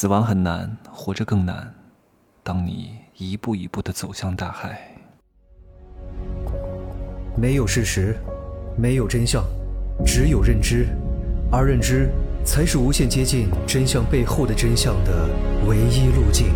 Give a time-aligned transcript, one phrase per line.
[0.00, 1.74] 死亡很难，活着更难。
[2.42, 4.80] 当你一步一步的走向大海，
[7.36, 8.16] 没有事实，
[8.78, 9.44] 没有真相，
[10.06, 10.86] 只有认知，
[11.52, 12.08] 而认知
[12.46, 15.28] 才是无限接近真相背后的真相的
[15.68, 16.46] 唯一路径。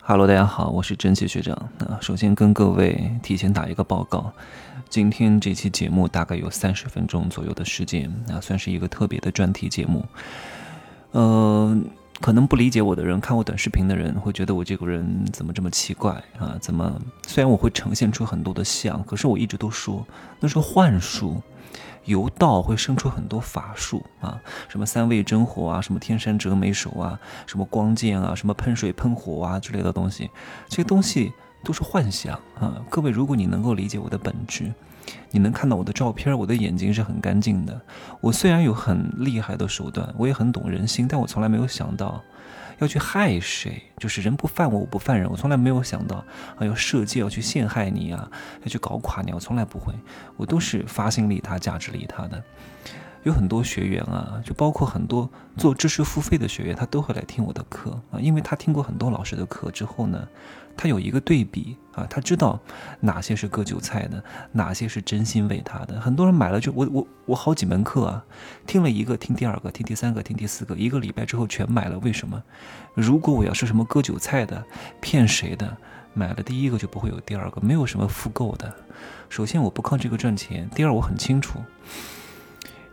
[0.00, 1.68] 哈喽，大家好，我是真奇学长。
[1.76, 4.32] 那首先跟各位提前打一个报告，
[4.88, 10.02] 今天这期节目大概有三十分钟左右的时间，那算是一个特别的专题节目。
[11.12, 11.76] 呃，
[12.20, 16.56] 可能不理解我的人，看我短视频的人会觉得我这个人怎么这么奇怪啊？
[16.60, 20.06] 怎么虽然我会呈现出很多的像，可是我一直都说
[20.40, 21.42] 那是幻术。
[22.04, 24.40] 由道会生出很多法术啊，
[24.70, 30.30] 什么三味真火啊，什么天山折梅手啊，什么光剑啊，什么喷水喷火啊之类的东西，
[30.68, 31.32] 这些东西
[31.66, 32.80] 都是幻想啊。
[32.88, 34.72] 各位，如果你能够理解我的本质，
[35.32, 37.80] 你能看到我的照片，我的眼睛是很干净的。
[38.20, 42.22] 我虽然有很厉害的手段，我也很懂人心，但我从来没有想到。
[42.78, 43.82] 要去害谁？
[43.96, 45.26] 就是人不犯我，我不犯人。
[45.30, 46.22] 我从来没有想到
[46.58, 48.30] 啊，要设计要去陷害你啊，
[48.62, 49.32] 要去搞垮你。
[49.32, 49.94] 我从来不会，
[50.36, 52.40] 我都是发心利他、价值利他的。
[53.22, 60.28] 有很多学员啊，就包括很多做知识付费的学员，他都会来听我的课啊，因为他听过很多老师的课之后呢。
[60.76, 62.60] 他有一个对比啊，他知道
[63.00, 66.00] 哪些是割韭菜的，哪些是真心为他的。
[66.00, 68.24] 很多人买了就我我我好几门课啊，
[68.66, 71.98] 听了一个，听第二个，听第三个，听第四个，一个礼拜之后全买了。
[72.00, 72.42] 为什么？
[72.94, 74.62] 如果我要是什么割韭菜的、
[75.00, 75.76] 骗谁的，
[76.12, 78.72] 买了第一个就不会有第二个，没有什么复购的。
[79.28, 81.58] 首先我不靠这个赚钱，第二我很清楚。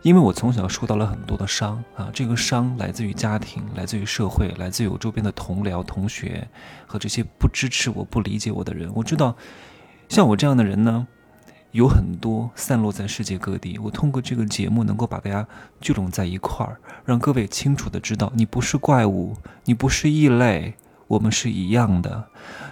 [0.04, 6.46] 因为我从小受到了很多的伤啊，这个伤来自于家庭，来自于社会，来自于我周边的同僚、同学
[6.86, 8.92] 和这些不支持我、不理解我的人。
[8.94, 9.34] 我知道，
[10.10, 11.06] 像我这样的人呢，
[11.70, 13.78] 有很多散落在世界各地。
[13.78, 15.48] 我通过这个节目，能够把大家
[15.80, 20.74] 聚拢在一块儿，让各位清楚的知道，你不是怪物，你不是异类。
[21.06, 22.28] 我们是一样的，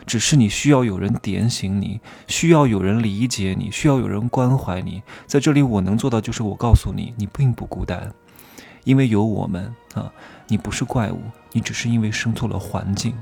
[0.06, 5.02] 只是你需要有人点醒你，需要有人理解你，需要有人关怀你。
[5.26, 8.12] 在这里，我能做到就是我告诉你，你并不孤单，
[8.84, 10.12] 因为有我们啊。
[10.48, 11.18] 你不是怪物，
[11.52, 13.14] 你只是因为生错了环境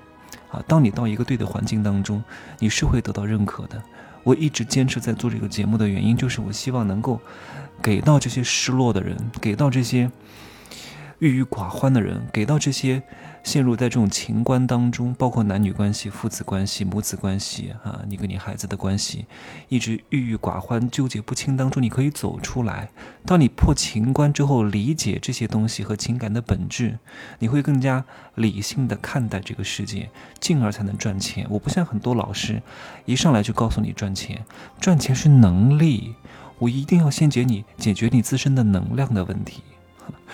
[0.50, 0.60] 啊。
[0.66, 2.24] 当你到一个对的环境当中，
[2.58, 3.80] 你是会得到认可的。
[4.24, 7.20] 我一直坚持在做这个节目的原因，就是我希望能够
[7.80, 10.10] 给到这些失落的人，给到这些
[11.20, 13.02] 郁郁寡欢的人，给到这些。
[13.42, 19.26] 陷入在这种情关当中，包括男女关系、父子关系、母子关系啊，你跟你孩子的关系，
[19.68, 22.90] 一直郁郁寡欢、纠结不清当中，你可以走出来。
[23.24, 26.98] 当你破情关之后，理解这些东西和情感的本质，
[27.38, 31.46] 你会更加理性的看待这个世界，进而才能赚钱。
[31.50, 32.62] 我不像很多老师，
[33.04, 34.44] 一上来就告诉你赚钱，
[34.78, 36.14] 赚钱是能力，
[36.58, 39.62] 我一定要先解你解决你自身的能量的问题。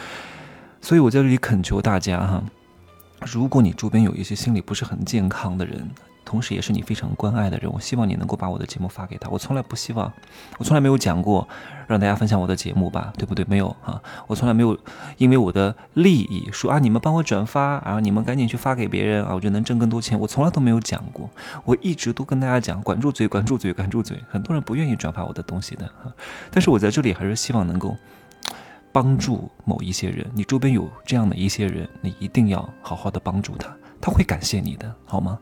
[0.83, 2.43] 所以我在这里恳求大家哈。
[3.21, 5.89] 如果你周边有一些心理不是很健康的人，
[6.25, 9.29] 同时也是你非常关爱的人，我希望你能够把我的节目发给他。
[9.31, 10.13] 我从来不希望，
[10.59, 11.49] 我从来没有讲过
[11.87, 13.45] 让大家分享我的节目吧，对不对？
[13.49, 14.77] 没有啊，我从来没有
[15.19, 20.19] 因为我的利益说啊，你们帮我转发，然后你们赶紧去发给别人啊，我就能挣更多钱。
[20.19, 21.31] 我从来都没有讲过，
[21.65, 24.19] 我一直都跟大家讲，管住嘴，管住嘴，管住嘴。
[24.29, 25.89] 很多人不愿意转发我的东西的，
[26.51, 27.97] 但是我在这里还是希望能够。
[28.97, 33.71] 帮助某一些人，你周边有这样的一些人，你一定要好好的帮助他，
[34.01, 35.39] 他会感谢你的，好吗？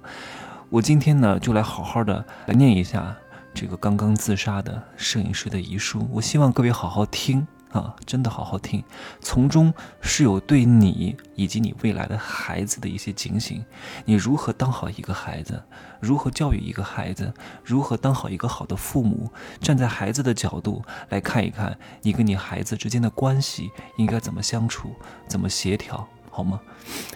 [0.71, 3.17] 我今天呢，就来好好的来念一下
[3.55, 7.47] 这个刚刚自杀的摄影师的遗书，我希望各位好好听。
[7.75, 8.85] 啊，真的好好听，
[9.21, 13.65] 从中是有对你以及你未来的孩子的一些警醒。
[14.05, 15.61] 你如何当好一个孩子？
[15.99, 17.35] 如何教育一个孩子？
[17.65, 19.29] 如何当好一个好的父母？
[19.61, 24.95] 站在孩子的角度来看一看，你跟你孩子之间的关系应该怎么相处，
[25.27, 26.61] 怎么协调，好吗？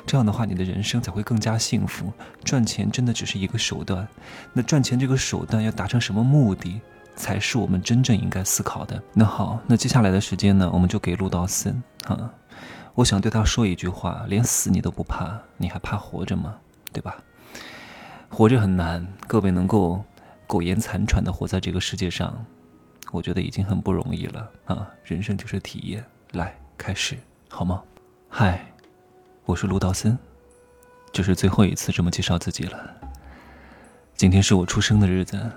[0.04, 2.12] 这样的话，你的人生才会更加幸福。
[2.42, 4.08] 赚钱真的只是一个手段，
[4.52, 6.80] 那赚钱这个手段要达成什么目的？
[7.18, 9.02] 才是我们真正应该思考的。
[9.12, 12.32] 那好，那接下来的时间呢，我们就给陆道森啊，
[12.94, 16.56] 我想对他说一句话：连死你都不怕，你还怕活着吗？
[16.92, 17.16] 对吧？
[18.30, 20.02] 活着很难，各位能够
[20.46, 22.44] 苟延残喘的活在这个世界上，
[23.10, 24.88] 我觉得已经很不容易了啊！
[25.02, 27.18] 人生就是体验，来开始
[27.50, 27.82] 好吗？
[28.28, 28.64] 嗨，
[29.44, 30.16] 我是陆道森，
[31.10, 32.78] 这是最后一次这么介绍自己了。
[34.14, 35.50] 今天是我出生的日子。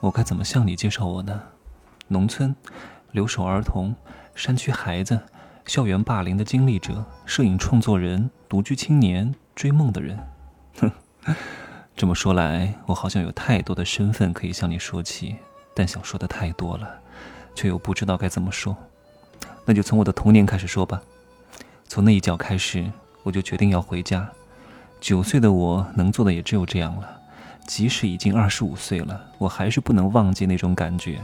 [0.00, 1.42] 我该怎么向你介绍我呢？
[2.08, 2.56] 农村，
[3.12, 3.94] 留守儿童，
[4.34, 5.20] 山区孩子，
[5.66, 10.18] 校园霸凌的经历者，摄影创作人，独居青年，追梦的人。
[10.80, 10.90] 哼，
[11.94, 15.36] 这么说来，我好像有太多的身份可以向你说起，
[15.74, 16.88] 但想说的太多了，
[17.54, 18.74] 却又不知道该怎么说。
[19.66, 21.02] 那就从我的童年开始说吧。
[21.86, 22.90] 从那一脚开始，
[23.22, 24.26] 我就决定要回家。
[24.98, 27.19] 九岁的我能做的也只有这样了。
[27.66, 31.20] 即使已经二十五岁了，我还是不能忘记那种感觉。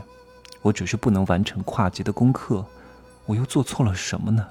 [0.62, 2.64] 我只是不能完成跨级的功课，
[3.24, 4.46] 我又做错了什么呢？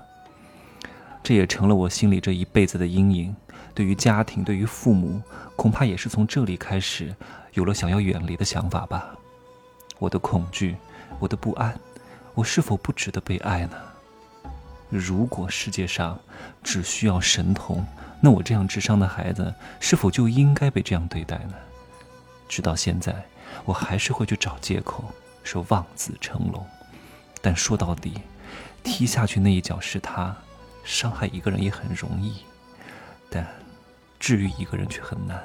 [1.24, 3.36] 这也成了我心里这一辈子的阴影。
[3.74, 5.22] 对于家庭，对于父母，
[5.56, 7.14] 恐怕也是从这里开始，
[7.54, 9.16] 有了想要远离的想法吧。
[10.00, 10.78] 我的恐惧，
[11.20, 11.78] 我的不安，
[12.34, 13.76] 我是否不值得被爱呢？
[14.90, 16.18] 如果世界上
[16.64, 17.86] 只需要神童，
[18.22, 21.54] 那我这样智商的孩子是否就应该被这样对待呢？
[22.48, 23.26] 直到现在，
[23.64, 25.04] 我还是会去找借口
[25.44, 26.66] 说望子成龙。
[27.42, 28.14] 但说到底，
[28.84, 30.36] 踢下去那一脚是他，
[30.84, 32.44] 伤害一个人也很容易，
[33.30, 33.48] 但
[34.20, 35.42] 治愈一个人却很难。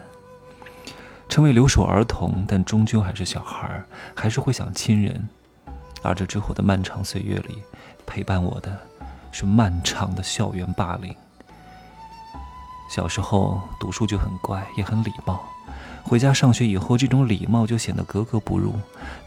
[1.28, 3.82] 成为留守儿童，但终究还是小孩，
[4.14, 5.28] 还是会想亲人。
[6.02, 7.62] 而这之后的漫长岁月里，
[8.06, 8.76] 陪伴我的。
[9.32, 11.14] 是漫长的校园霸凌。
[12.90, 15.48] 小时候读书就很乖，也很礼貌。
[16.10, 18.74] 回家上学以后，这种礼貌就显得格格不入。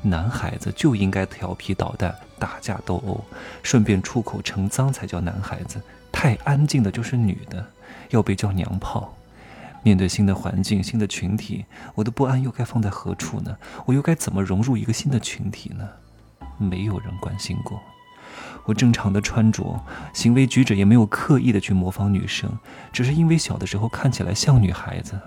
[0.01, 3.23] 男孩子就应该调皮捣蛋、打架斗殴，
[3.63, 5.81] 顺便出口成脏才叫男孩子。
[6.11, 7.65] 太安静的就是女的，
[8.09, 9.15] 要被叫娘炮。
[9.81, 11.63] 面对新的环境、新的群体，
[11.95, 13.55] 我的不安又该放在何处呢？
[13.85, 15.87] 我又该怎么融入一个新的群体呢？
[16.57, 17.81] 没有人关心过。
[18.65, 19.81] 我正常的穿着、
[20.13, 22.51] 行为举止也没有刻意的去模仿女生，
[22.91, 25.17] 只是因为小的时候看起来像女孩子。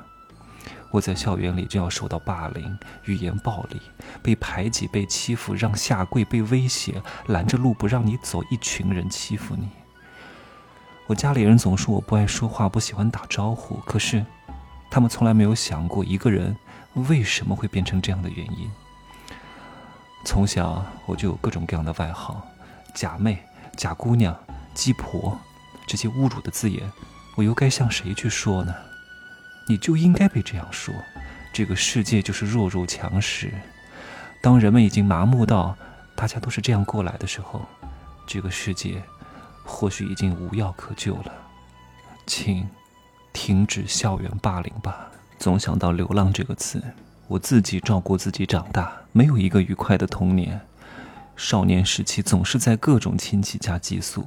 [0.96, 3.78] 我在校园里就要受到霸凌、语言暴力、
[4.22, 9.68] 被排挤、被欺负、让下跪、被威胁、拦着路不让你走，一群人欺负你。
[11.06, 14.24] 我家里人总说我不爱说话、不喜欢打招呼，可是
[14.90, 16.56] 他们从来没有想过一个人
[16.94, 18.70] 为什么会变成这样的原因。
[20.24, 22.42] 从小我就有各种各样的外号。
[22.94, 23.38] 假妹、
[23.76, 24.34] 假姑娘、
[24.72, 25.38] 鸡婆，
[25.86, 26.90] 这些侮辱的字眼，
[27.36, 28.74] 我又该向谁去说呢？
[29.66, 30.94] 你就应该被这样说。
[31.52, 33.52] 这个世界就是弱肉强食。
[34.40, 35.76] 当人们已经麻木到
[36.14, 37.62] 大家都是这样过来的时候，
[38.26, 39.02] 这个世界
[39.64, 41.32] 或许已经无药可救了。
[42.26, 42.68] 请
[43.32, 45.10] 停止校园霸凌吧。
[45.38, 46.82] 总想到“流浪”这个词，
[47.26, 50.60] 我自己照顾自己长大，没有一个愉快的童年。
[51.36, 54.24] 少年时期总是在各种亲戚家寄宿，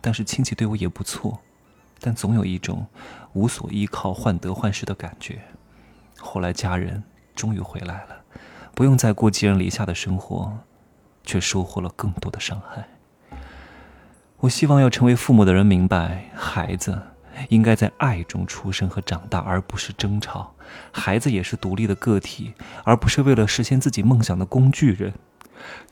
[0.00, 1.40] 但是亲戚对我也不错，
[2.06, 2.86] 但总有一种
[3.32, 5.40] 无所依靠、患得患失的感觉。
[6.18, 7.02] 后来家人
[7.34, 8.16] 终于回来了，
[8.74, 10.58] 不用再过寄人篱下的生活，
[11.22, 12.86] 却收获了更多的伤害。
[14.40, 17.00] 我希望要成为父母的人明白，孩子
[17.48, 20.52] 应该在爱中出生和长大，而不是争吵。
[20.92, 22.52] 孩子也是独立的个体，
[22.84, 25.14] 而不是为了实现自己梦想的工具人。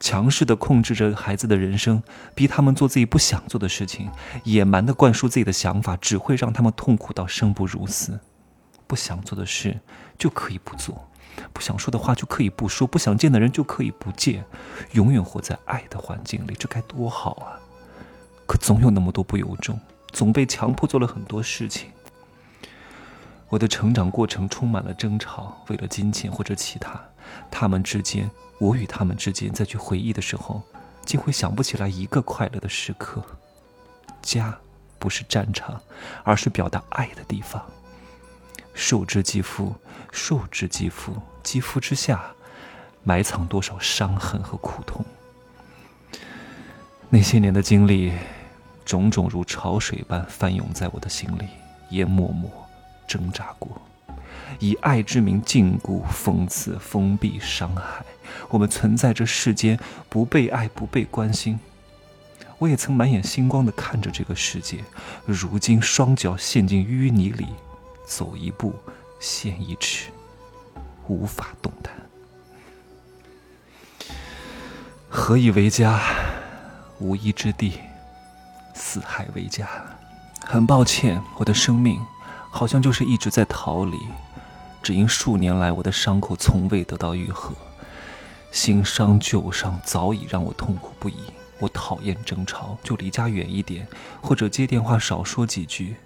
[0.00, 2.03] 强势的控制着孩子的人生，
[2.35, 4.11] 逼他们做自己不想做的事情，
[4.44, 8.20] 野蛮的灌输自己的想法，只会让他们痛苦到生不如死。
[8.87, 9.81] 不想做的事
[10.19, 11.09] 就可以不做，
[11.53, 14.44] 不想说的话就可以不说，不想见的人就可以不见，
[14.93, 17.56] 永远活在爱的环境里，这该多好啊！
[18.47, 19.81] 可总有那么多不由衷，
[20.12, 21.91] 总被强迫做了很多事情。
[23.53, 26.99] 我的成长过程充满了争吵，为了金钱或者其他，
[27.51, 28.31] 他们之间。
[28.59, 30.63] 我与他们之间再去回忆的时候，
[31.05, 33.23] 竟会想不起来一个快乐的时刻。
[34.23, 34.57] 家
[34.99, 35.79] 不是战场，
[36.25, 37.63] 而是表达爱的地方。
[38.73, 39.75] 受之肌肤，
[40.11, 42.25] 受之肌肤，肌肤之下
[43.05, 45.05] 埋藏多少伤痕和苦痛？
[47.11, 48.15] 那些年的经历，
[48.87, 51.49] 种种如潮水般翻涌在我的心里，
[51.91, 52.51] 也默默
[53.13, 53.71] 挣扎过。
[54.59, 58.03] 以爱之名禁锢、讽刺、封闭、伤害，
[58.49, 59.79] 我们存在这世间，
[60.09, 61.61] 不被爱，不被关心。
[62.59, 64.79] 我也曾满眼星光地看着这个世界，
[65.27, 67.49] 如今双脚陷进淤泥里，
[68.07, 68.75] 走一步
[69.21, 70.11] 陷一尺，
[71.07, 71.93] 无法动弹。
[75.11, 76.01] 何以为家？
[76.99, 77.81] 无依之地，
[78.75, 79.69] 四海为家。
[80.45, 82.01] 很抱歉，我的生命
[82.53, 83.99] 好像就是一直在逃离。
[84.82, 87.55] 只因数年来我的伤口从未得到愈合，
[88.51, 91.15] 新伤旧伤早已让我痛苦不已。
[91.59, 93.87] 我讨厌争吵，就离家远一点，
[94.21, 95.97] 或者接电话少说几句。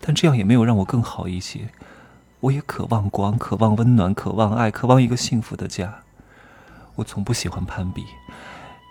[0.00, 1.68] 但这样也没有让我更好一些。
[2.40, 6.02] 我也渴望光，渴望温暖，渴望爱，渴望一个幸福的家。
[6.94, 8.04] 我从不喜欢攀比，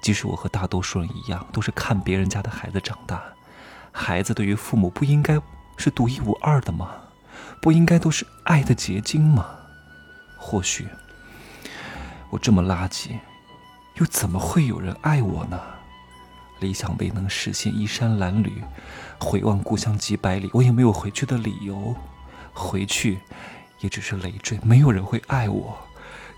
[0.04, 3.22] 即使我和大多数人一样，都是看别人家的孩子长大。
[3.92, 5.40] 孩子对于父母不应该
[5.78, 6.90] 是独一无二的吗？
[7.62, 9.46] 不应该都是爱的结晶吗？
[10.38, 10.88] 或许
[12.30, 13.12] 我这么垃圾，
[13.96, 15.60] 又怎么会有人爱我呢？
[16.60, 18.52] 理想未能实现，衣衫褴褛，
[19.20, 21.96] 回望故乡几百里，我也没有回去的理由。
[22.54, 23.20] 回去，
[23.80, 25.78] 也只是累赘，没有人会爱我。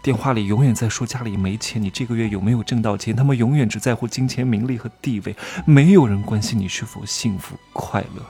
[0.02, 3.16] 电话里永远在说家里没钱，你这个月有没有挣到钱？
[3.16, 8.24] 他们永远只在乎金钱、名利和地位，没有人关心你是否幸福快乐。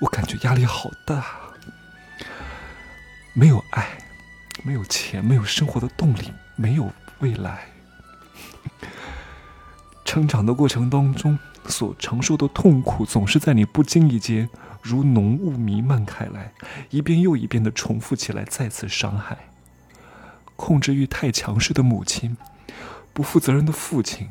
[0.00, 1.24] 我感觉压力好大，
[3.34, 3.86] 没有爱，
[4.64, 7.66] 没有钱，没有生活的动力，没有未来。
[10.06, 14.48] 成长的过程当中所承受的痛苦，总是在你不经意间
[14.82, 16.52] 如浓雾弥漫开来，
[16.88, 19.36] 一遍又一遍的重复起来，再次伤害。
[20.56, 22.36] 控制欲太强势的母亲，
[23.12, 24.30] 不负责任的父亲。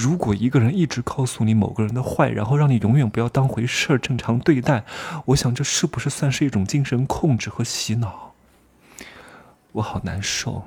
[0.00, 4.84] 如果一个人一直告诉你某个人的坏，然后让你永远不要当回事儿，正常对待，
[5.26, 8.32] 我想这是不是算是一种精神控制和洗脑？
[9.72, 10.64] 我好难受。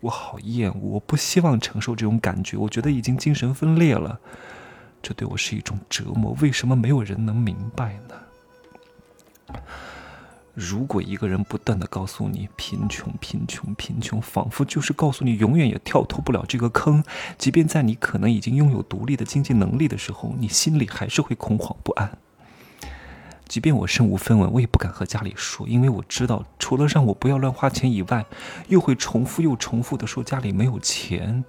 [0.00, 2.56] 我好厌恶，我不希望承受这种感觉。
[2.56, 4.18] 我觉得已经精神分裂了，
[5.02, 6.34] 这对我是一种折磨。
[6.40, 9.58] 为什么没有人能明白呢？
[10.54, 17.02] 如果一个人不断的告诉你贫穷、贫穷、贫穷，仿佛就是告诉你永远也跳脱不了这个坑，
[17.36, 22.16] 即便在你可能已经拥有独立的经济能力的时候，你心里还是会恐慌不安。
[23.46, 28.24] 即便我身无分文，我也不敢和家里说，因为我知道，除了让我不要乱花钱以外，
[28.68, 31.44] 又会重复又重复的说家里没有钱。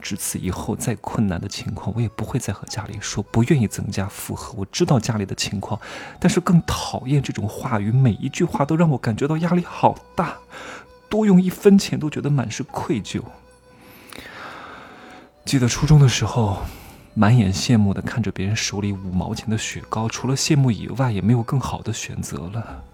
[0.00, 4.54] 至此以后，再困难的情况，我也不会再和家里说，不愿意增加负荷。
[4.56, 5.80] 我知道家里的情况，
[6.20, 10.36] 但是更讨厌这种话语，每一句话都让我感觉到压力好大，
[11.08, 13.22] 多用一分钱都觉得满是愧疚。
[15.44, 16.58] 记得初中的时候。
[17.18, 22.84] 满眼羡慕的看着别人手里五毛钱的雪糕，除了羡慕以外，也没有更好的选择了。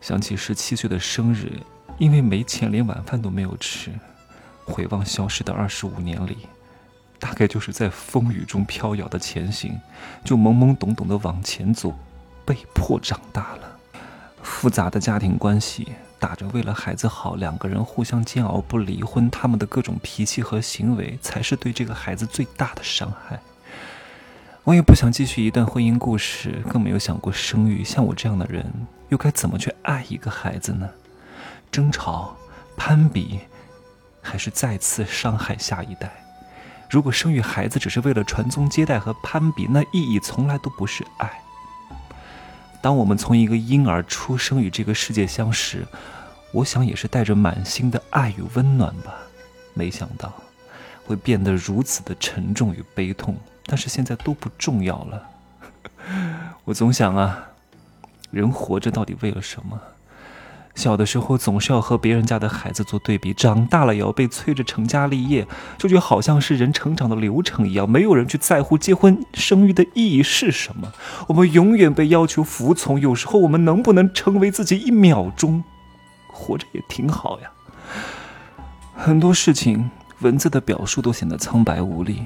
[0.00, 1.50] 想起十七岁的生日，
[1.98, 3.90] 因为没钱，连晚饭都没有吃。
[4.64, 6.38] 回望消失的二十五年里，
[7.18, 9.80] 大概就是在风雨中飘摇的前行，
[10.24, 11.94] 就懵懵懂懂的往前走，
[12.44, 13.76] 被迫长大了。
[14.42, 15.88] 复杂的家庭关系。
[16.22, 23.40] 打着为了孩子好，两个人互相煎熬不离婚，他们的各种脾气和行为才是对这个孩子最大的伤害。
[24.62, 27.82] 我也不想继续一段婚姻故事，更没有想过生育。
[27.82, 28.64] 像我这样的人，
[29.08, 30.88] 又该怎么去爱一个孩子呢？
[31.72, 32.36] 争吵、
[32.76, 33.40] 攀比，
[34.22, 36.10] 还是再次伤害下一代？
[36.88, 41.40] 如果生育孩子只是为了传宗接代和攀比，那意义从来都不是爱。
[42.80, 45.86] 当我们从一个婴儿出生与这个世界相识，
[46.52, 49.14] 我想也是带着满心的爱与温暖吧。
[49.72, 50.32] 没想到
[51.06, 55.28] 会变得如此的沉重与悲痛，但是现在都不重要了。
[56.64, 57.48] 我总想啊，
[58.30, 59.80] 人活着到底为了什么？
[60.74, 67.88] 小的时候总是要和别人家的孩子做对比，长大了也要被催着成家立业，这就好像是人成长的流程一样。
[67.88, 70.90] 没有人去在乎结婚生育的意义是什么，
[71.28, 72.98] 我们永远被要求服从。
[72.98, 75.62] 有时候我们能不能成为自己一秒钟，
[76.26, 77.50] 活着也挺好呀。
[78.94, 82.24] 很多事情文字的表述都显得苍白无力，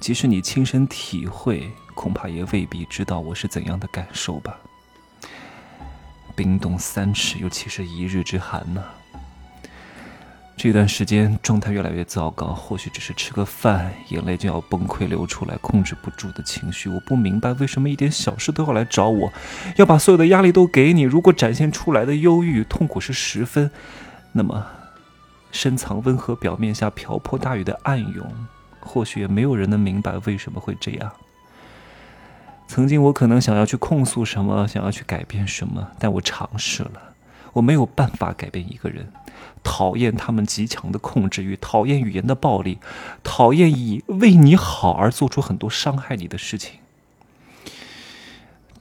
[0.00, 4.58] 即使你亲身体会，恐怕也未必知道我是怎样的感受吧。
[6.34, 8.82] 冰冻三尺，又岂是一日之寒呢？
[10.56, 16.88] 这段时间状态越来越糟糕，或许只是吃个饭，眼泪就要崩溃流出来，控制不住的情绪。
[16.88, 19.32] 我不明白为什么一点小事都要来找我，
[19.76, 21.02] 要把所有的压力都给你。
[21.02, 23.70] 如果展现出来的忧郁痛苦是十分，
[24.32, 24.64] 那么
[25.50, 28.24] 深藏温和表面下瓢泼大雨的暗涌，
[28.80, 31.12] 或许也没有人能明白为什么会这样。
[32.66, 37.14] 曾经我可能想要去控诉什么，想要去改变什么，但我尝试了，
[37.52, 39.12] 我没有办法改变一个人。
[39.62, 42.78] 讨厌他们极强的控制欲，讨厌语言的暴力，
[43.22, 46.80] 讨厌以为你好而做出很多伤害你的事情。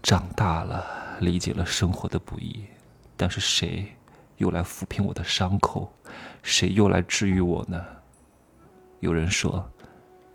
[0.02, 0.86] 长大了，
[1.20, 2.66] 理解了生活的不易，
[3.16, 3.94] 但是谁
[4.38, 5.94] 又来抚平我的伤口？
[6.42, 7.82] 谁又来治愈我呢？
[9.00, 9.72] 有人说，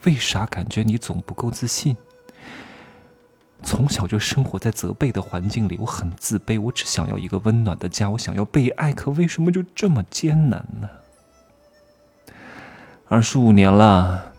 [0.04, 1.94] 为啥感觉你总不够自信？
[3.62, 6.60] 从小就生活在责备的环境里，我很自卑。
[6.60, 10.88] 我只想要一个温暖的家，我想要被爱，可为什么就这么艰难呢？
[13.08, 14.32] 二十五年了，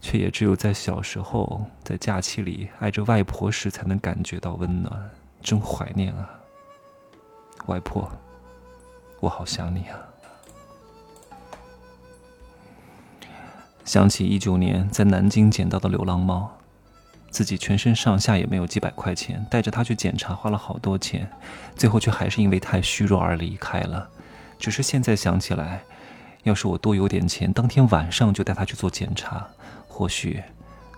[0.00, 5.10] 却也只有在小时候，在假期里挨着外婆时，才能感觉到温暖。
[5.42, 6.30] 真怀念啊，
[7.66, 8.10] 外婆，
[9.20, 9.98] 我好想你啊！
[13.84, 16.56] 想起一九年在南京捡到的流浪猫。
[17.32, 21.28] 自己全身上下也没有几百块钱，带着他去检查花了好多钱，
[21.74, 24.06] 最后却还是因为太虚弱而离开了。
[24.58, 25.82] 只是现在想起来，
[26.42, 29.44] 要是我多有点钱，当天晚上就带他去做检查，
[29.88, 30.42] 或许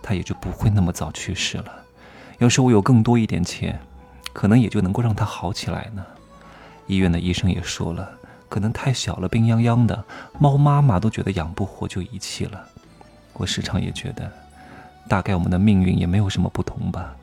[0.03, 1.73] 他也就不会那么早去世了。
[2.39, 3.81] 要是我有更多一点钱，
[4.33, 6.05] 可能也就能够让他好起来呢。
[6.89, 8.11] 医院的医生也说了，
[8.49, 10.05] 可能太小了，病殃殃的，
[10.39, 12.69] 猫妈妈都觉得养不活就遗弃了。
[13.35, 14.31] 我时常也觉得，
[15.09, 17.15] 大概我们的命运也没有什么不同吧。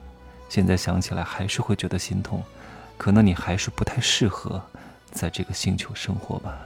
[0.50, 2.44] 现在想起来还是会觉得心痛，
[2.98, 4.62] 可能你还是不太适合
[5.10, 6.58] 在这个星球生活吧。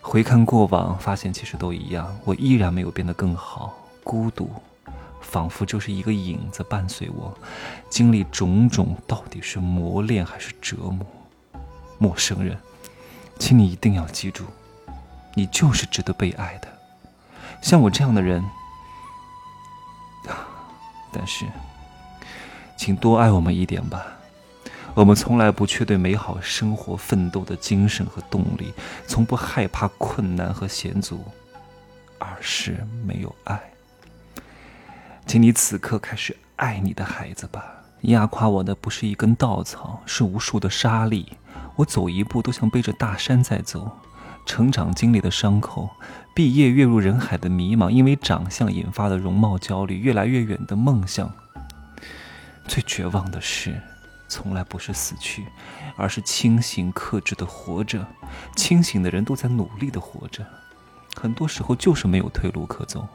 [0.00, 4.50] 回看过往，发现其实都一样，我依然没有变得更好，孤独，
[5.20, 7.36] 仿佛就是一个影子伴随我，
[7.88, 11.06] 经历种种，到底是磨练还是折磨？
[11.98, 12.58] 陌生人，
[13.38, 14.44] 请你一定要记住，
[15.34, 16.68] 你就是值得被爱的，
[17.60, 18.44] 像我这样的人。
[21.16, 21.46] 但是，
[22.76, 24.06] 请多爱我们一点吧。
[24.92, 28.72] 我们从来不缺对美好生活奋斗的精神和动力，
[29.06, 31.24] 从不害怕困难和险阻，
[32.18, 33.58] 而是没有爱。
[35.26, 37.64] 请你此刻开始爱你的孩子吧。
[38.02, 41.32] 压垮我的不是一根稻草，是无数的沙粒。
[41.76, 43.90] 我走一步都像背着大山在走。
[44.46, 45.90] 成长经历的伤口，
[46.32, 51.30] 毕业跃入人海的迷茫，因为长相引发的容貌焦虑，越来越远的梦想。
[52.66, 53.78] 最绝望的是。
[54.28, 55.46] 从来不是死去，
[55.96, 58.04] 而是清醒克制的活着。
[58.56, 60.44] 清醒的人都在努力的活着，
[61.14, 63.06] 很多时候就是没有退路可走。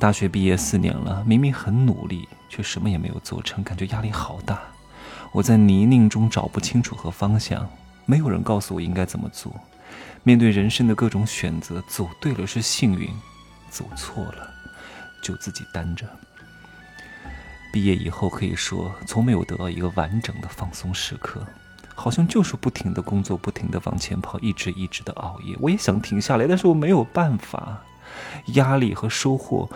[0.00, 4.60] 大学毕业四年了，明明很努力，却什么也没有做成，感觉压力好大。
[5.30, 7.64] 我在泥泞中找不清楚和方向，
[8.04, 9.54] 没有人告诉我应该怎么做。
[10.22, 13.08] 面对人生的各种选择，走对了是幸运，
[13.70, 14.52] 走错了
[15.22, 16.06] 就自己担着。
[17.72, 21.46] 毕业以后，可以说从没有得到一个完整的放松时刻，
[21.94, 25.56] 好像就是不停的工作，不停的往前跑，一直一直的熬夜。
[25.60, 27.82] 我也想停下来，但是我没有办法。
[28.54, 29.68] 压力和收获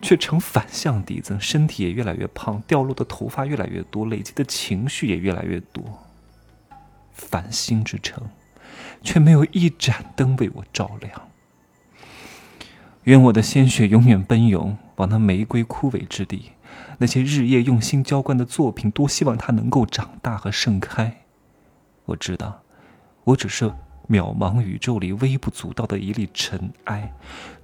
[0.00, 5.84] 却成反向递增，身体也越来越胖，掉落的头发越来越多，累积的情绪也越来越多。
[7.12, 8.22] 繁星之城，
[9.02, 11.28] 却没有一盏灯为我照亮。
[13.04, 16.52] 愿我的鲜血永远奔涌往那玫瑰枯萎之地。
[16.98, 21.22] 那些日夜用心浇灌的作品，多希望它能够长大和盛开。
[22.04, 22.62] 我知道，
[23.24, 23.72] 我只是
[24.08, 27.12] 渺茫宇宙里微不足道的一粒尘埃，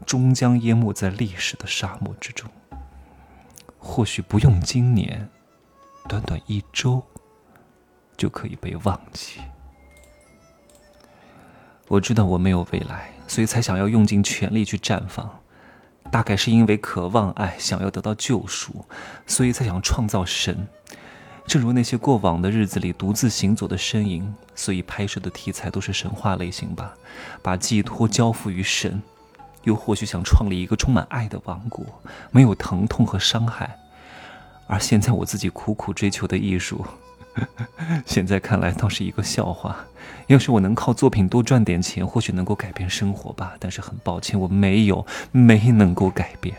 [0.07, 2.51] 终将淹没在历史的沙漠之中。
[3.79, 5.29] 或许不用今年，
[6.09, 7.05] 短短一周，
[8.17, 9.41] 就可以被忘记。
[11.89, 15.29] 我知道我没有未来，所以才想要用尽全力去绽放。
[16.11, 18.85] 大概是因为渴望爱，想要得到救赎，
[19.27, 20.67] 所以才想创造神。
[21.47, 26.93] 正如那些过往的日子里独自行走的身影，所以拍摄的题材都是神话类型吧，
[27.43, 29.01] 把寄托交付于神。
[29.63, 31.85] 又或许想创立一个充满爱的王国，
[32.31, 33.77] 没有疼痛和伤害。
[34.69, 36.85] 而现在我自己苦苦追求的艺术。
[38.07, 39.77] 现在看来倒是一个笑话。
[40.27, 43.55] 要是我能靠作品多赚点钱，或许能够改变生活吧。
[43.61, 46.57] 但是很抱歉，我没有，没能够改变。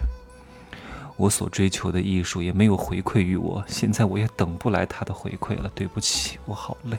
[1.18, 5.70] 我所追求的艺术也没有回馈于我，现在我也等不来他的回馈了。
[5.74, 6.98] 对不起，我好累。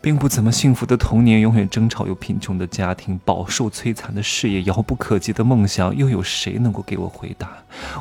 [0.00, 7.56] 并不怎么幸福的童年，永远争吵又贫穷的家庭，饱受摧残的事业，遥不可及的梦想，又有谁能够给我回答？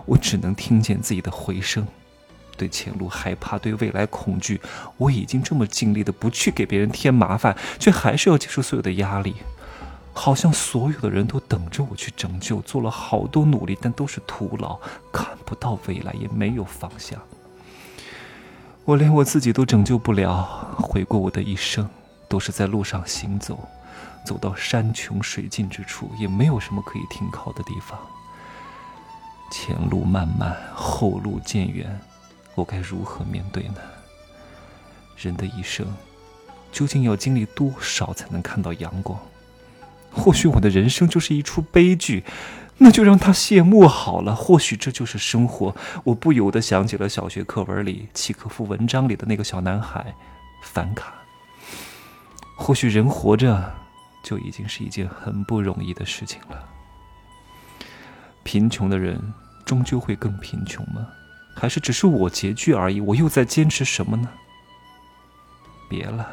[0.05, 1.87] 我只能听见自己的回声。
[2.63, 4.61] 对前路害怕，对未来恐惧。
[4.95, 9.35] 我已经这么尽力的不去给别人添麻烦，却还是要接受所有的压力。
[10.13, 14.79] 好像所有的人都等着我去拯救，做了好多努力，但都是徒劳，
[15.11, 17.19] 看不到未来，也没有方向。
[18.85, 20.77] 我连我自己都拯救不了。
[20.77, 21.89] 回过我的一生，
[22.29, 23.59] 都是在路上行走，
[24.25, 27.99] 走到山穷水尽之处，也没有什么可以停靠的地方。
[29.51, 31.99] 前路漫漫，后路渐远。
[32.55, 33.75] 我该如何面对呢？
[35.17, 35.85] 人的一生，
[36.71, 39.19] 究竟要经历多少才能看到阳光？
[40.11, 42.23] 或许我的人生就是一出悲剧，
[42.77, 44.35] 那就让它谢幕好了。
[44.35, 45.75] 或许这就是生活。
[46.03, 50.13] 我不由得想起了小学课文里契诃夫文章里的那个小男孩，
[50.63, 51.13] 凡卡。
[52.55, 53.73] 或许人活着，
[54.23, 56.63] 就已经是一件很不容易的事情了。
[58.43, 59.33] 贫穷的人，
[59.65, 61.07] 终究会更贫穷吗？
[61.55, 64.29] 还是只是我拮据而已，我又在坚持什么呢？
[65.89, 66.27] 别了，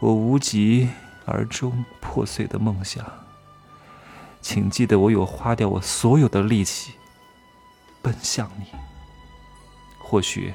[0.00, 0.88] 我无疾
[1.24, 3.04] 而终破碎的梦想，
[4.40, 6.92] 请记得我有花掉我所有的力气
[8.02, 8.66] 奔向你。
[9.98, 10.54] 或许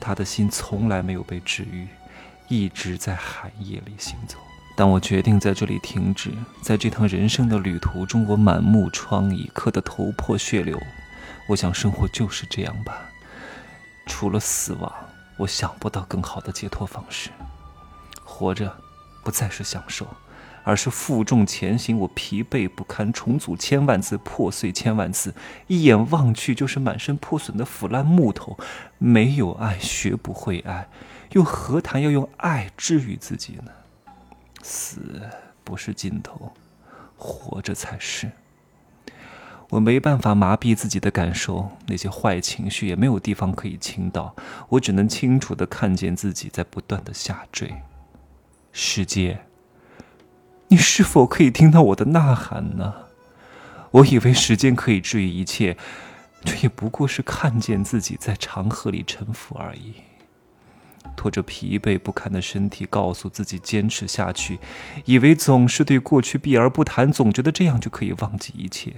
[0.00, 1.86] 他的心从来没有被治愈，
[2.48, 4.38] 一直在寒夜里行走。
[4.74, 10.80] 当我决定在这里停止，在这趟人生的旅途中，我满目疮痍，磕得头破血流。
[11.52, 13.02] 我想生活就是这样吧，
[14.06, 14.90] 除了死亡，
[15.36, 17.28] 我想不到更好的解脱方式。
[18.24, 18.74] 活着，
[19.22, 20.06] 不再是享受，
[20.64, 21.98] 而是负重前行。
[21.98, 25.34] 我疲惫不堪，重组千万次，破碎千万次，
[25.66, 28.58] 一眼望去就是满身破损的腐烂木头。
[28.96, 30.88] 没有爱，学不会爱，
[31.32, 33.70] 又何谈要用爱治愈自己呢？
[34.62, 35.20] 死
[35.62, 36.54] 不是尽头，
[37.18, 38.32] 活着才是。
[39.72, 44.36] 我没办法麻痹自己的感受，那些坏情绪也没有地方可以倾倒，
[44.68, 47.72] 我只能清楚的看见自己在不断的下坠。
[48.70, 49.46] 世界，
[50.68, 52.92] 你是否可以听到我的呐喊呢？
[53.92, 55.78] 我以为时间可以治愈一切，
[56.44, 59.94] 这也不过是看见自己在长河里沉浮而已。
[61.16, 64.58] 拖着疲惫不堪的身体，告诉自己坚持下去，
[65.06, 68.96] 以为总是对过去避而不谈，总觉得这样就可以忘记一切。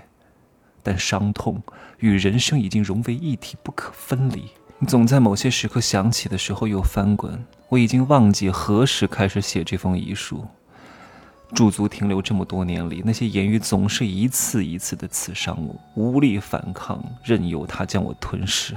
[0.85, 1.61] 但伤痛
[1.99, 4.45] 与人生已经融为一体，不可分离。
[4.87, 7.45] 总在某些时刻想起的时候又翻滚。
[7.71, 10.47] 我已经忘记何时开始写这封遗书，
[11.55, 18.77] 驻足停留这么多年里，那些言语总是一次一次的刺伤我，无力反抗，任由它将我吞噬。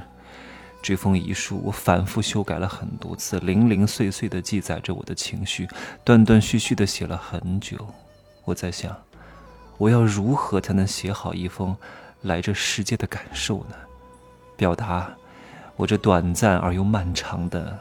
[0.82, 5.68] 这封遗书，我反复修改了很多次，零零碎碎地记载着我的情绪，
[6.06, 7.78] 断断续续地写了很久。
[8.46, 8.96] 我在想，
[9.78, 11.76] 我要如何才能写好一封
[12.24, 13.76] 来这世界的感受呢？
[14.56, 15.10] 表达
[15.76, 17.78] 我这短暂而又漫长的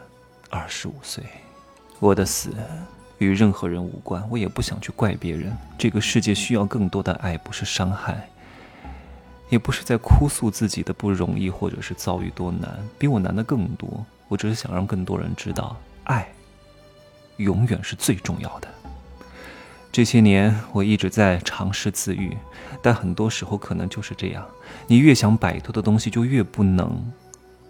[0.50, 1.24] 二十五岁。
[1.98, 2.54] 我的死
[3.16, 5.56] 与任何人无关，我也不想去怪别人。
[5.78, 8.28] 这个世界需要更多的爱，不是伤害。
[9.48, 14.04] 也不是在哭诉自己的不容易，或者是遭遇多难，比我难的更多。
[14.28, 16.28] 我只是想让更多人知道，爱
[17.37, 18.68] 永远是最重要的。
[19.96, 22.37] 这些年，我一直在尝试自愈，
[22.82, 24.46] 但很多时候可能就是这样：
[24.87, 27.02] 你越想摆脱的东西，就越不能。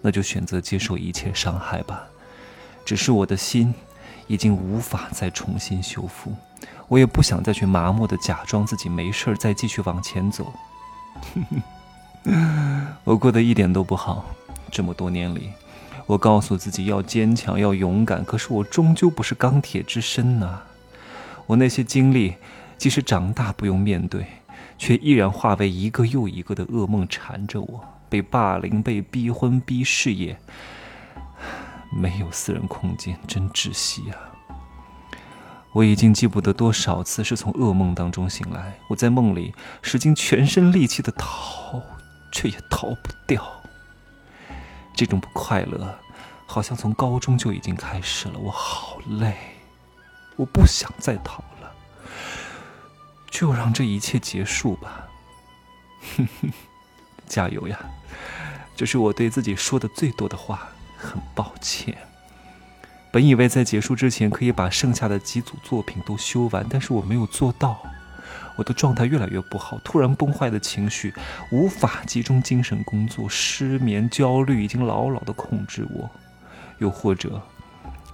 [0.02, 2.02] 那就选择接受一切伤害吧。
[2.84, 3.72] 只是我的心
[4.26, 6.34] 已经无法再重新修复，
[6.88, 10.52] 我也不想再去麻木的假装自己没事，再继续往前走。
[13.04, 14.24] 我过得一点都不好。
[14.72, 15.50] 这么多年里，
[16.06, 20.60] 我告诉自己要坚强，要勇敢，可是我终究不是钢铁之身呐。
[21.46, 22.34] 我那些经历，
[22.76, 24.26] 即使长大不用面对，
[24.76, 27.84] 却依然化为一个又一个的噩梦缠着我。
[28.08, 30.38] 被霸凌，被逼婚，逼事业，
[31.92, 34.14] 没有私人空间，真窒息啊！
[35.72, 38.78] 我已经记不得多少次是从噩梦当中醒来。
[38.88, 41.82] 我在梦里使尽全身力气的逃，
[42.30, 43.44] 却也逃不掉。
[44.94, 45.98] 这种不快乐，
[46.46, 48.38] 好像从高中就已经开始了。
[48.38, 49.34] 我好累，
[50.36, 51.72] 我不想再逃了，
[53.30, 55.08] 就让这一切结束吧。
[56.16, 56.50] 哼哼，
[57.26, 57.78] 加油呀！
[58.76, 60.68] 这是我对自己说的最多的话。
[60.98, 61.96] 很抱歉。
[63.12, 67.78] 本以为在结束之前可以把剩下的几组作品都修完，但是我没有做到。
[68.56, 71.14] 我的状态越来越不好，突然崩坏的情绪，
[71.52, 76.10] 无法集中精神工作，失眠、焦虑已经牢牢的控制我。
[76.78, 77.40] 又或者，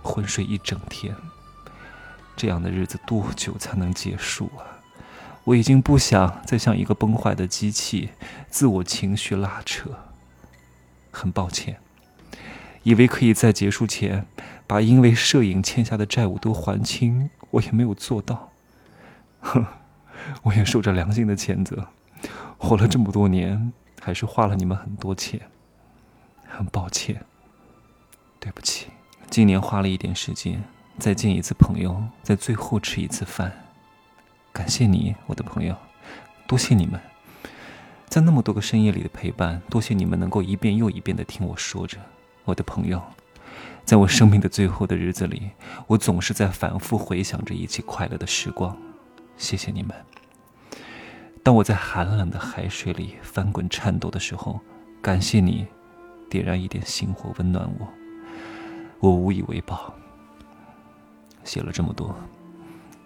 [0.02, 1.14] 昏睡一整天。
[2.36, 4.80] 这样的日子多久才能结束啊？
[5.44, 8.10] 我已经不想再像一个崩坏的机器，
[8.48, 9.90] 自我情绪拉扯。
[11.10, 11.78] 很抱歉。
[12.84, 14.26] 以为可以在结束前
[14.66, 18.50] 把因为摄影欠下的债务都还清，我也没有做到。
[19.40, 19.66] 哼，
[20.42, 21.88] 我也受着良心的谴责，
[22.58, 25.40] 活了这么多年，还是花了你们很多钱。
[26.48, 27.24] 很抱歉，
[28.38, 28.88] 对不起。
[29.30, 30.62] 今年花了一点时间，
[30.98, 33.52] 再见一次朋友，在最后吃一次饭。
[34.52, 35.74] 感谢你，我的朋友，
[36.46, 37.00] 多谢你们，
[38.06, 41.98] 在那么多个深夜里的陪伴，多谢你们能够一遍又一遍的听我说着。
[42.44, 43.02] 我的朋友，
[43.84, 45.50] 在我生命的最后的日子里，
[45.86, 48.76] 我总是在反复回想着一起快乐的时光。
[49.36, 49.96] 谢谢你们。
[51.42, 54.60] 当我在寒冷的海水里翻滚颤抖的时候，
[55.00, 55.66] 感谢你
[56.28, 57.88] 点燃一点星火温暖我。
[59.00, 59.92] 我无以为报。
[61.44, 62.14] 写了这么多，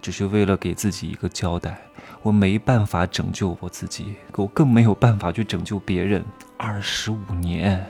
[0.01, 1.79] 只是为了给自己一个交代。
[2.23, 6.25] 我没办法拯救我自己，我更没有办法去拯救别人。
[6.57, 7.87] 二十五年。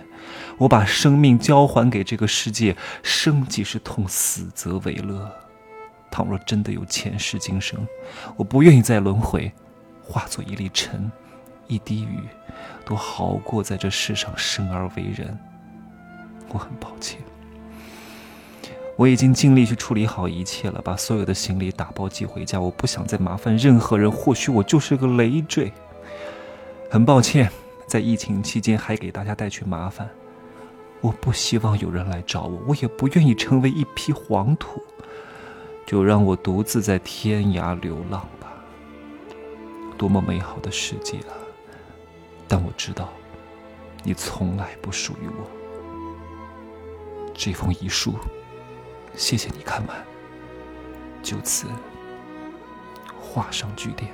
[0.59, 5.31] 我把生命交还给这个世界，生即是痛，死则为乐。
[6.11, 7.87] 倘若真的有前世今生，
[8.37, 9.53] 我不愿意再轮回，
[10.03, 11.11] 化作一粒尘，
[11.69, 12.21] 一滴雨，
[12.85, 15.39] 都好过在这世上生而为人。
[16.49, 17.21] 我很抱歉，
[18.97, 22.59] 我已经尽力去处理好一切了，把所有的行李打包寄回家。
[22.59, 25.71] 我不想再麻烦任何人，或许我就是个累赘。
[26.91, 27.51] 很抱歉，
[27.87, 30.09] 在疫情期间还给大家带去麻烦。
[31.03, 34.83] 我不希望有人来找我，我也不愿意成为一匹黄土。
[35.85, 38.53] 就让我独自在天涯流浪吧。
[39.99, 41.37] 多么美好的世界啊！
[42.49, 43.13] 但我知道，
[44.03, 45.47] 你从来不属于我。
[47.35, 48.15] 这封遗书。
[49.17, 49.97] 谢谢你看完，
[51.23, 51.67] 就此
[53.19, 54.13] 画上句点。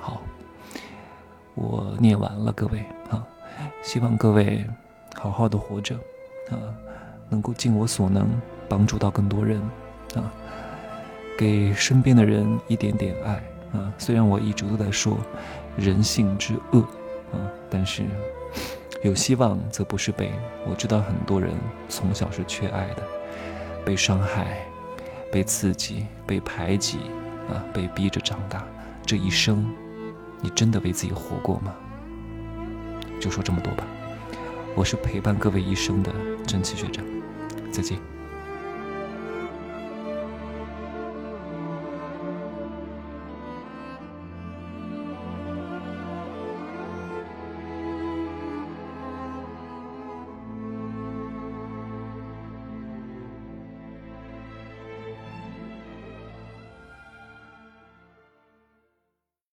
[0.00, 0.22] 好，
[1.54, 2.78] 我念完了，各位
[3.10, 3.22] 啊，
[3.82, 4.66] 希望各位
[5.14, 5.94] 好好的活着
[6.50, 6.56] 啊，
[7.28, 8.26] 能够尽我所能
[8.70, 9.60] 帮助到更多人
[10.14, 10.32] 啊，
[11.36, 13.34] 给身边的人一点点爱
[13.78, 13.92] 啊。
[13.98, 15.18] 虽然我一直都在说
[15.76, 16.80] 人性之恶
[17.32, 17.36] 啊，
[17.68, 18.02] 但是。
[19.02, 20.32] 有希望则不是悲。
[20.68, 21.52] 我知道很多人
[21.88, 23.02] 从小是缺爱的，
[23.84, 24.66] 被伤害、
[25.30, 26.98] 被刺激、被排挤，
[27.48, 28.64] 啊，被逼着长大。
[29.04, 29.70] 这一生，
[30.40, 31.74] 你真的为自己活过吗？
[33.20, 33.84] 就说这么多吧。
[34.74, 36.12] 我是陪伴各位一生的
[36.46, 37.04] 真气学长，
[37.70, 38.15] 再见。